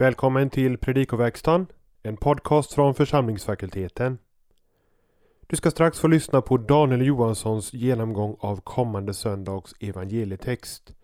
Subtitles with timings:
[0.00, 1.66] Välkommen till Predikoverkstan,
[2.02, 4.18] en podcast från församlingsfakulteten.
[5.46, 10.94] Du ska strax få lyssna på Daniel Johanssons genomgång av kommande söndags evangelietext.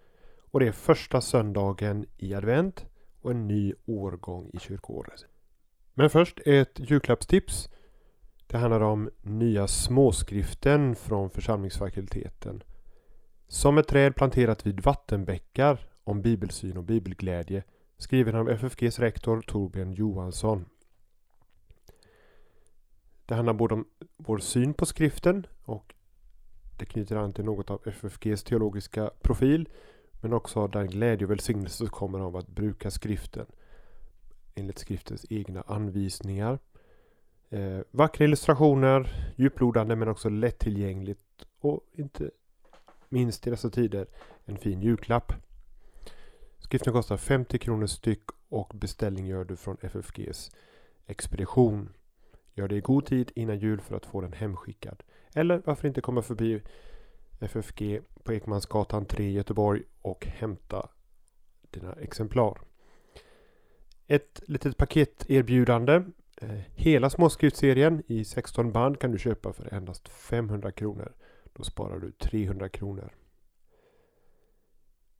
[0.51, 2.87] Och det är första söndagen i advent
[3.21, 5.27] och en ny årgång i kyrkoåret.
[5.95, 7.69] Men först ett julklappstips.
[8.47, 12.63] Det handlar om nya småskriften från församlingsfakulteten.
[13.49, 17.63] Som ett träd planterat vid vattenbäckar om bibelsyn och bibelglädje
[17.99, 20.65] skriven av FFGs rektor Torbjörn Johansson.
[23.27, 23.87] Det handlar både om
[24.17, 25.95] vår syn på skriften och
[26.79, 29.69] det knyter an till något av FFGs teologiska profil
[30.21, 33.47] men också den glädje och välsignelse som kommer av att bruka skriften
[34.55, 36.59] enligt skriftens egna anvisningar.
[37.51, 42.31] Eh, vackra illustrationer, djuplodande men också lättillgängligt och inte
[43.09, 44.07] minst i dessa tider
[44.45, 45.33] en fin julklapp.
[46.67, 50.51] Skriften kostar 50 kronor styck och beställning gör du från FFGs
[51.07, 51.89] expedition.
[52.55, 55.03] Gör det i god tid innan jul för att få den hemskickad.
[55.35, 56.63] Eller varför inte komma förbi
[57.41, 60.89] FFG på Ekmansgatan 3 i Göteborg och hämta
[61.71, 62.61] dina exemplar.
[64.07, 66.03] Ett litet paketerbjudande.
[66.41, 71.13] Eh, hela småskriftserien i 16 band kan du köpa för endast 500 kronor.
[71.53, 73.13] Då sparar du 300 kronor.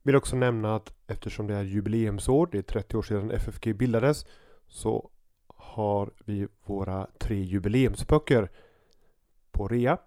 [0.07, 4.25] Vill också nämna att eftersom det är jubileumsår, det är 30 år sedan FFG bildades,
[4.67, 5.09] så
[5.47, 8.49] har vi våra tre jubileumsböcker
[9.51, 9.97] på rea.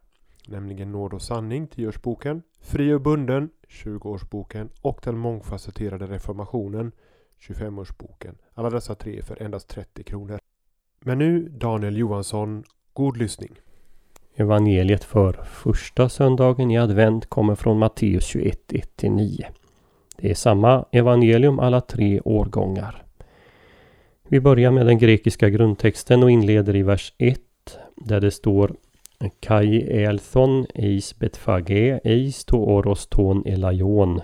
[0.46, 6.92] Nämligen Nåd och sanning, 10-årsboken, Fri och bunden, 20-årsboken och Den mångfacetterade reformationen,
[7.40, 8.34] 25-årsboken.
[8.54, 10.38] Alla dessa tre för endast 30 kronor.
[11.00, 13.60] Men nu Daniel Johansson, god lyssning.
[14.34, 19.59] Evangeliet för första söndagen i advent kommer från Matteus 21, 1-9.
[20.20, 23.02] Det är samma evangelium alla tre årgångar.
[24.28, 27.40] Vi börjar med den grekiska grundtexten och inleder i vers 1
[27.96, 28.72] där det står
[29.40, 34.20] Kai elthon eis betfage eis to oros ton elaion.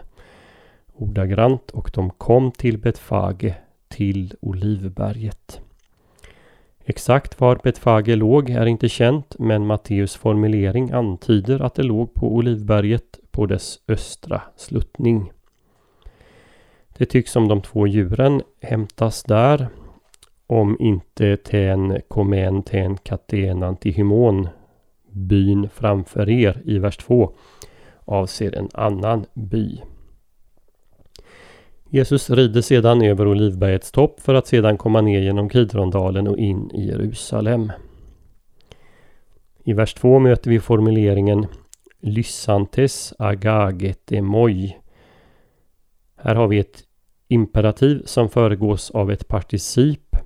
[0.94, 3.54] Ordagrant och de kom till Betfage,
[3.88, 5.60] till Olivberget.
[6.84, 12.34] Exakt var Betfage låg är inte känt men Matteus formulering antyder att det låg på
[12.34, 15.32] Olivberget på dess östra sluttning.
[16.98, 19.68] Det tycks som de två djuren hämtas där.
[20.46, 24.48] Om inte ten komen ten katen antihymon
[25.16, 27.32] byn framför er i vers 2
[28.04, 29.82] avser en annan by.
[31.90, 36.70] Jesus rider sedan över Olivbergets topp för att sedan komma ner genom Kidrondalen och in
[36.70, 37.72] i Jerusalem.
[39.64, 41.46] I vers 2 möter vi formuleringen
[42.00, 44.76] Lyssantes agagetemoi.
[46.16, 46.85] Här har vi ett
[47.28, 50.16] imperativ som föregås av ett particip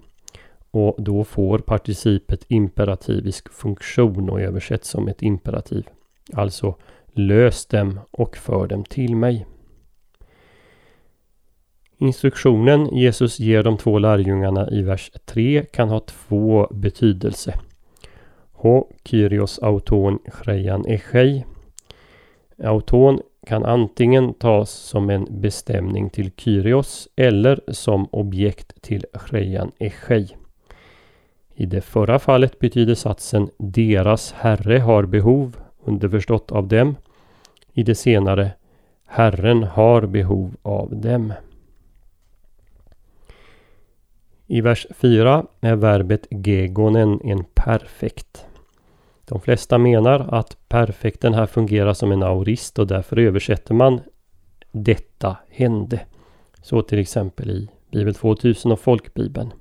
[0.70, 5.86] och då får participet imperativisk funktion och översätts som ett imperativ.
[6.32, 6.74] Alltså
[7.12, 9.46] lös dem och för dem till mig.
[11.98, 17.54] Instruktionen Jesus ger de två lärjungarna i vers 3 kan ha två betydelser.
[18.52, 21.44] Ho Kyrios auton chreian echei.
[22.64, 30.36] Auton kan antingen tas som en bestämning till Kyrios eller som objekt till Chrejan echei.
[31.54, 36.96] I det förra fallet betyder satsen deras herre har behov, underförstått av dem.
[37.72, 38.50] I det senare
[39.06, 41.32] Herren har behov av dem.
[44.46, 48.46] I vers 4 är verbet gegonen en perfekt.
[49.30, 54.00] De flesta menar att perfekten här fungerar som en aurist och därför översätter man
[54.72, 56.00] detta hände.
[56.62, 59.52] Så till exempel i Bibel 2000 och Folkbibeln.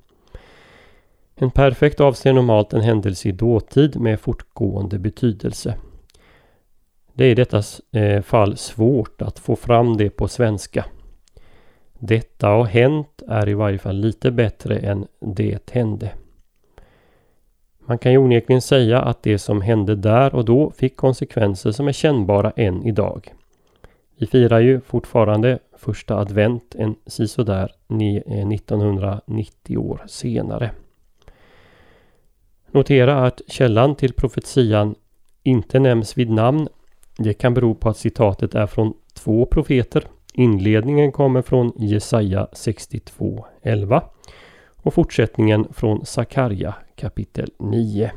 [1.34, 5.74] En perfekt avser normalt en händelse i dåtid med fortgående betydelse.
[7.12, 7.62] Det är i detta
[7.92, 10.84] eh, fall svårt att få fram det på svenska.
[11.98, 16.10] Detta har hänt är i varje fall lite bättre än det hände.
[17.90, 21.88] Man kan ju onekligen säga att det som hände där och då fick konsekvenser som
[21.88, 23.32] är kännbara än idag.
[24.18, 30.70] Vi firar ju fortfarande första advent en sisådär 1990 eh, år senare.
[32.70, 34.94] Notera att källan till profetian
[35.42, 36.68] inte nämns vid namn.
[37.16, 40.04] Det kan bero på att citatet är från två profeter.
[40.34, 44.02] Inledningen kommer från Jesaja 62.11
[44.82, 48.12] och fortsättningen från Sakarja kapitel 9.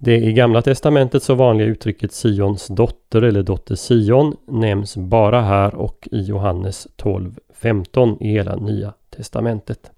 [0.00, 5.74] Det i Gamla Testamentet så vanliga uttrycket Sions dotter eller dotter Sion nämns bara här
[5.74, 9.90] och i Johannes 12.15 i hela Nya testamentet.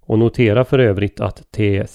[0.00, 1.86] Och notera för övrigt att te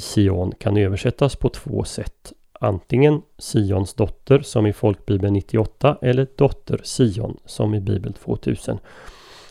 [0.00, 2.32] Sion kan översättas på två sätt.
[2.52, 8.78] Antingen Sions dotter som i folkbibeln 98 eller dotter Sion som i bibel 2000.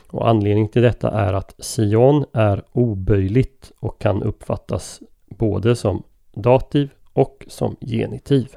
[0.10, 6.04] Och anledningen till detta är att Sion är oböjligt och kan uppfattas både som
[6.34, 8.56] dativ och som genitiv.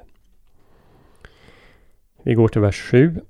[2.23, 3.21] Vi går till vers 7.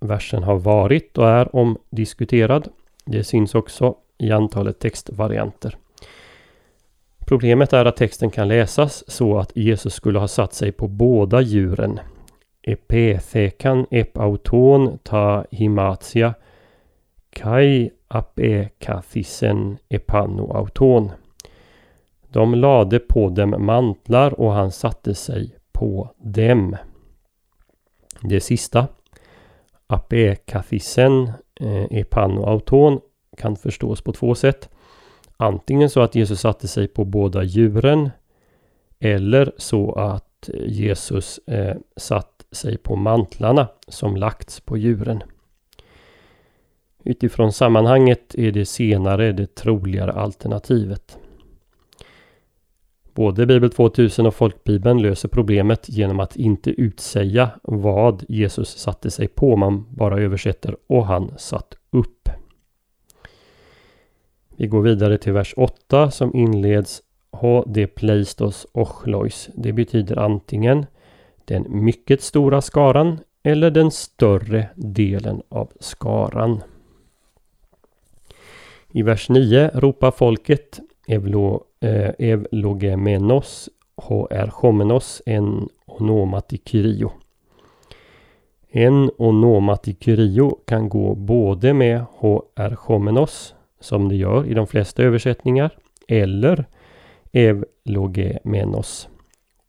[0.00, 2.68] Versen har varit och är omdiskuterad.
[3.04, 5.76] Det syns också i antalet textvarianter.
[7.26, 11.40] Problemet är att texten kan läsas så att Jesus skulle ha satt sig på båda
[11.40, 12.00] djuren.
[12.62, 16.34] Epethekan epauton ta himatia
[17.36, 21.10] kai apekathisen epanoauton.
[22.28, 26.76] De lade på dem mantlar och han satte sig på dem.
[28.20, 28.86] Det sista,
[29.86, 33.00] apekathisen eh, epano auton,
[33.36, 34.68] kan förstås på två sätt.
[35.36, 38.10] Antingen så att Jesus satte sig på båda djuren
[38.98, 45.22] eller så att Jesus eh, satt sig på mantlarna som lagts på djuren.
[47.06, 51.18] Utifrån sammanhanget är det senare det troligare alternativet.
[53.14, 59.28] Både Bibel 2000 och Folkbibeln löser problemet genom att inte utsäga vad Jesus satte sig
[59.28, 59.56] på.
[59.56, 62.28] Man bara översätter och han satt upp.
[64.56, 69.48] Vi går vidare till vers 8 som inleds Ha de pleistos ochlois.
[69.54, 70.86] Det betyder antingen
[71.44, 76.62] den mycket stora skaran eller den större delen av skaran.
[78.92, 87.12] I vers 9 ropar folket Evlo, eh, Evlogemenos HR Chomenos en onomatikyrio.
[88.68, 95.78] En onomatikyrio kan gå både med HR Chomenos som det gör i de flesta översättningar
[96.08, 96.64] eller
[97.32, 99.08] Evlogemenos.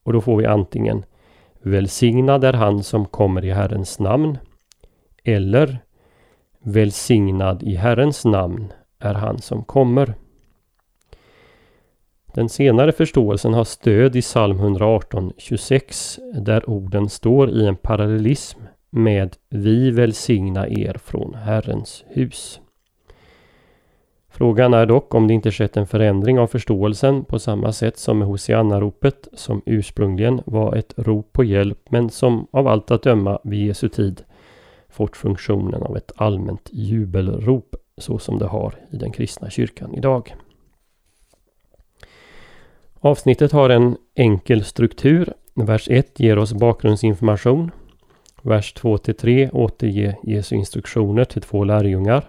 [0.03, 1.05] Och då får vi antingen
[1.61, 4.37] Välsignad är han som kommer i Herrens namn
[5.23, 5.79] eller
[6.59, 10.15] Välsignad i Herrens namn är han som kommer.
[12.33, 18.59] Den senare förståelsen har stöd i psalm 118.26 där orden står i en parallellism
[18.89, 22.61] med Vi välsigna er från Herrens hus.
[24.29, 28.19] Frågan är dock om det inte skett en förändring av förståelsen på samma sätt som
[28.19, 33.39] med Hosianna-ropet som ursprungligen var ett rop på hjälp men som av allt att döma
[33.43, 34.23] vid Jesu tid
[34.89, 40.35] fått funktionen av ett allmänt jubelrop så som det har i den kristna kyrkan idag.
[42.99, 45.33] Avsnittet har en enkel struktur.
[45.53, 47.71] Vers 1 ger oss bakgrundsinformation.
[48.41, 52.25] Vers 2-3 återger Jesu instruktioner till två lärjungar.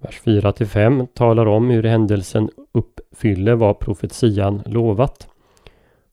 [0.00, 5.28] Vers 4-5 talar om hur händelsen uppfyller vad profetian lovat.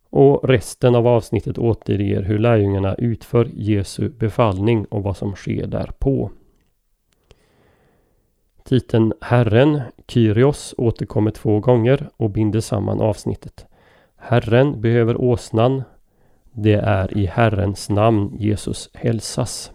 [0.10, 6.32] Och resten av avsnittet återger hur lärjungarna utför Jesu befallning och vad som sker därpå.
[8.70, 13.66] Titeln Herren, Kyrios, återkommer två gånger och binder samman avsnittet.
[14.18, 15.84] Herren behöver åsnan.
[16.52, 19.72] Det är i Herrens namn Jesus hälsas.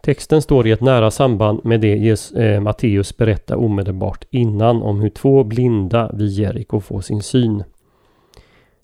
[0.00, 5.10] Texten står i ett nära samband med det eh, Matteus berättar omedelbart innan om hur
[5.10, 7.64] två blinda vid Jeriko får sin syn.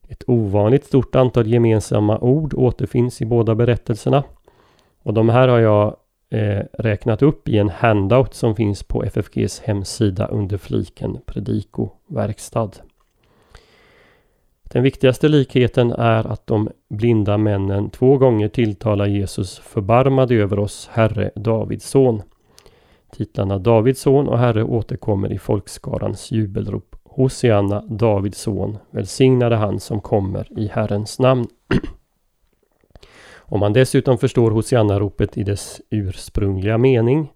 [0.08, 4.24] Ett ovanligt stort antal gemensamma ord återfinns i båda berättelserna.
[5.02, 5.96] Och de här har jag
[6.32, 12.70] eh, räknat upp i en handout som finns på FFGs hemsida under fliken Predikoverkstad.
[14.62, 20.90] Den viktigaste likheten är att de blinda männen två gånger tilltalar Jesus förbarmade över oss,
[20.92, 22.22] Herre Davids son.
[23.16, 26.96] Titlarna Davids son och Herre återkommer i folkskarans jubelrop.
[27.04, 31.46] Hosianna, Davids son, välsignade han som kommer i Herrens namn.
[33.52, 37.32] Om man dessutom förstår Hosianna-ropet i dess ursprungliga mening,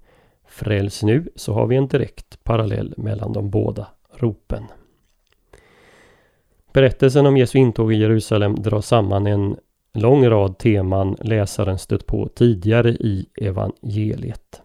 [0.49, 4.63] Fräls nu, så har vi en direkt parallell mellan de båda ropen.
[6.73, 9.57] Berättelsen om Jesu intåg i Jerusalem drar samman en
[9.95, 14.63] lång rad teman läsaren stött på tidigare i evangeliet.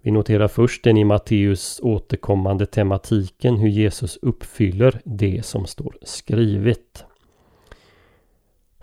[0.00, 7.05] Vi noterar först den i Matteus återkommande tematiken hur Jesus uppfyller det som står skrivet.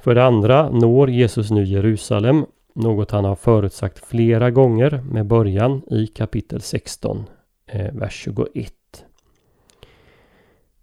[0.04, 2.46] För det andra når Jesus nu Jerusalem,
[2.76, 7.26] något han har förutsagt flera gånger med början i kapitel 16,
[7.68, 8.74] eh, vers 21.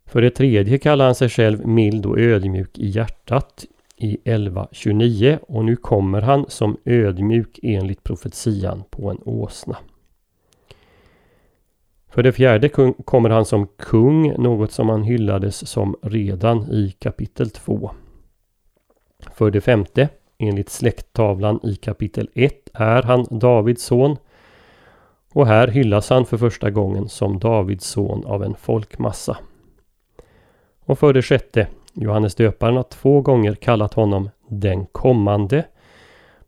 [0.06, 3.64] För det tredje kallar han sig själv mild och ödmjuk i hjärtat
[3.96, 9.76] i 11.29 och nu kommer han som ödmjuk enligt profetian på en åsna.
[12.08, 12.68] För det fjärde
[13.04, 17.90] kommer han som kung, något som han hyllades som redan i kapitel 2.
[19.34, 20.08] För det femte,
[20.38, 24.16] enligt släkttavlan i kapitel 1 är han Davids son.
[25.34, 29.38] Och här hyllas han för första gången som Davids son av en folkmassa.
[30.80, 35.64] Och för det sjätte, Johannes döparen har två gånger kallat honom den kommande.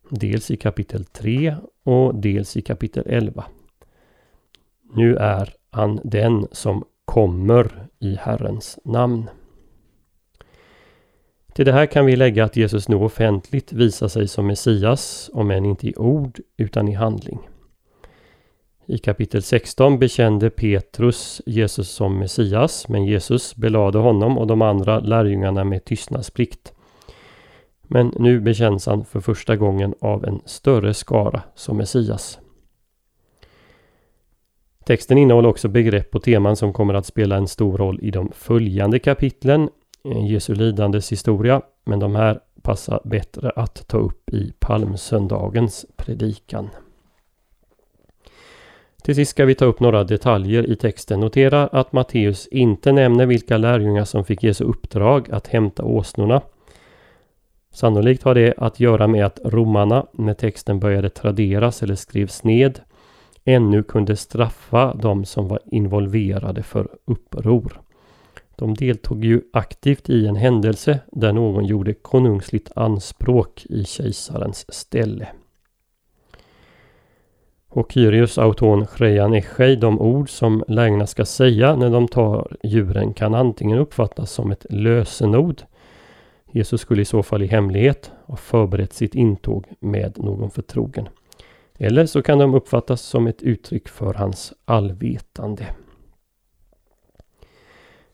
[0.08, 3.44] Dels i kapitel 3 och dels i kapitel 11.
[4.94, 9.30] Nu är han den som kommer i Herrens namn.
[11.54, 15.50] Till det här kan vi lägga att Jesus nu offentligt visar sig som Messias, om
[15.50, 17.38] än inte i ord utan i handling.
[18.86, 25.00] I kapitel 16 bekände Petrus Jesus som Messias, men Jesus belade honom och de andra
[25.00, 26.72] lärjungarna med tystnadsplikt.
[27.82, 32.38] Men nu bekänns han för första gången av en större skara som Messias.
[34.84, 38.32] Texten innehåller också begrepp och teman som kommer att spela en stor roll i de
[38.34, 39.68] följande kapitlen,
[40.04, 46.70] Eh, Jesu lidandes historia, men de här passar bättre att ta upp i palmsöndagens predikan.
[49.02, 51.20] Till sist ska vi ta upp några detaljer i texten.
[51.20, 56.42] Notera att Matteus inte nämner vilka lärjungar som fick Jesu uppdrag att hämta åsnorna.
[57.72, 62.80] Sannolikt har det att göra med att romarna, när texten började traderas eller skrevs ned,
[63.44, 67.80] ännu kunde straffa de som var involverade för uppror.
[68.56, 75.28] De deltog ju aktivt i en händelse där någon gjorde konungsligt anspråk i kejsarens ställe.
[77.68, 83.14] Och Kyrios auton chreian echei, de ord som lägna ska säga när de tar djuren
[83.14, 85.62] kan antingen uppfattas som ett lösenord.
[86.52, 91.08] Jesus skulle i så fall i hemlighet ha förberett sitt intåg med någon förtrogen.
[91.78, 95.66] Eller så kan de uppfattas som ett uttryck för hans allvetande.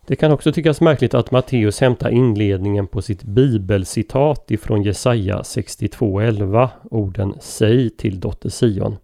[0.08, 6.68] Det kan också tyckas märkligt att Matteus hämtar inledningen på sitt bibelcitat ifrån Jesaja 62.11,
[6.90, 8.96] orden Säg till dotter Sion.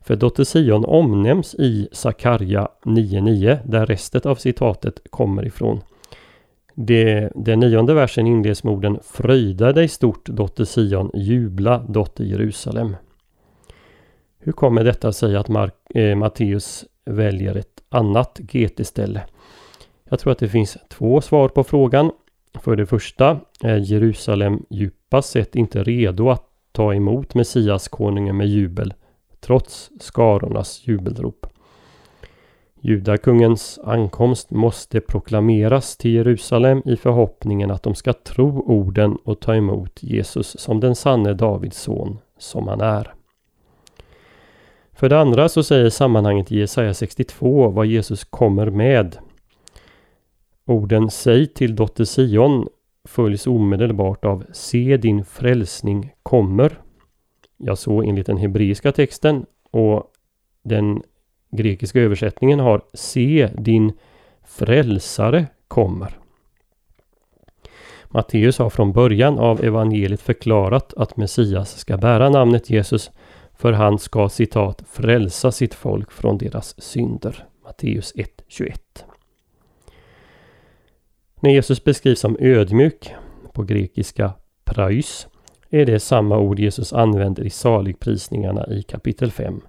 [0.00, 5.80] För dotter Sion omnämns i Sakarja 9.9 där restet av citatet kommer ifrån.
[6.74, 12.96] Det, den nionde versen inleds med orden Fröjda dig stort dotter Sion, jubla dotter Jerusalem.
[14.38, 19.22] Hur kommer detta sig att Mark, eh, Matteus väljer ett annat GT-ställe?
[20.08, 22.10] Jag tror att det finns två svar på frågan.
[22.54, 28.48] För det första är Jerusalem djupast sett inte redo att ta emot Messias konungen med
[28.48, 28.94] jubel
[29.40, 31.46] trots skarornas jubelrop.
[32.80, 39.54] Judakungens ankomst måste proklameras till Jerusalem i förhoppningen att de ska tro orden och ta
[39.54, 43.14] emot Jesus som den sanne Davids son som han är.
[44.92, 49.18] För det andra så säger sammanhanget i Jesaja 62 vad Jesus kommer med.
[50.66, 52.68] Orden Säg till dotter Sion
[53.04, 56.80] följs omedelbart av Se din frälsning kommer.
[57.56, 60.12] Ja, så enligt den hebreiska texten och
[60.62, 61.02] den
[61.50, 63.92] grekiska översättningen har Se din
[64.44, 66.18] frälsare kommer.
[68.08, 73.10] Matteus har från början av evangeliet förklarat att Messias ska bära namnet Jesus
[73.54, 77.44] för han ska citat frälsa sitt folk från deras synder.
[77.64, 79.05] Matteus 1.21
[81.46, 83.14] när Jesus beskrivs som ödmjuk,
[83.52, 84.32] på grekiska
[84.64, 85.28] praus,
[85.70, 89.60] är det samma ord Jesus använder i saligprisningarna i kapitel 5.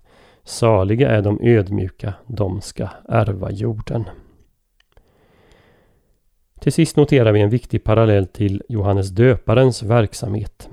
[0.43, 4.03] Saliga är de ödmjuka, de ska ärva jorden.
[6.60, 10.69] Till sist noterar vi en viktig parallell till Johannes döparens verksamhet.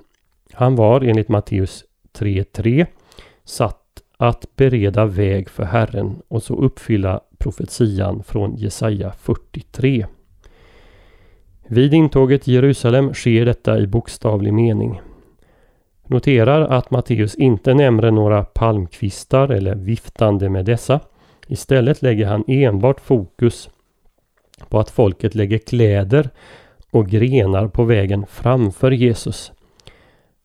[0.53, 2.87] Han var enligt Matteus 3.3
[3.45, 10.07] satt att bereda väg för Herren och så uppfylla profetian från Jesaja 43.
[11.69, 15.01] Vid intåget i Jerusalem sker detta i bokstavlig mening.
[16.07, 21.01] Noterar att Matteus inte nämner några palmkvistar eller viftande med dessa.
[21.47, 23.71] Istället lägger han enbart fokus
[24.69, 26.31] på att folket lägger kläder
[26.91, 29.53] och grenar på vägen framför Jesus.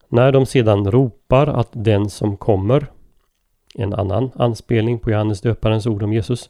[0.07, 2.87] När de sedan ropar att den som kommer,
[3.75, 6.49] en annan anspelning på Johannes döparens ord om Jesus,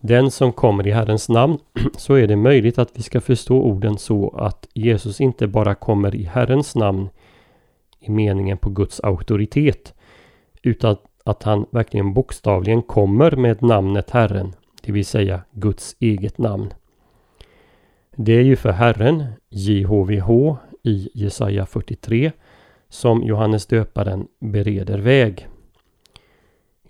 [0.00, 1.58] den som kommer i Herrens namn,
[1.96, 6.14] så är det möjligt att vi ska förstå orden så att Jesus inte bara kommer
[6.14, 7.08] i Herrens namn
[8.00, 9.94] i meningen på Guds auktoritet,
[10.62, 14.52] utan att han verkligen bokstavligen kommer med namnet Herren,
[14.82, 16.72] det vill säga Guds eget namn.
[18.16, 22.32] Det är ju för Herren, JHVH, i Jesaja 43
[22.88, 25.48] som Johannes döparen bereder väg.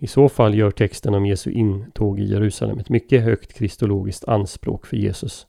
[0.02, 4.86] I så fall gör texten om Jesu intåg i Jerusalem ett mycket högt kristologiskt anspråk
[4.86, 5.46] för Jesus.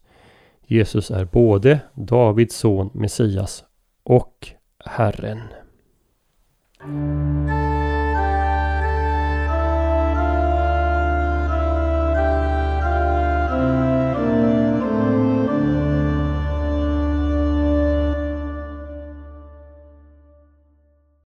[0.66, 3.64] Jesus är både Davids son, Messias
[4.02, 4.48] och
[4.84, 5.40] Herren.